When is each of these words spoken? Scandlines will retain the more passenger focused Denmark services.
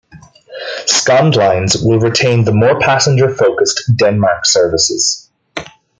Scandlines 0.87 1.77
will 1.85 1.99
retain 1.99 2.43
the 2.43 2.51
more 2.51 2.79
passenger 2.79 3.31
focused 3.35 3.83
Denmark 3.97 4.47
services. 4.47 5.29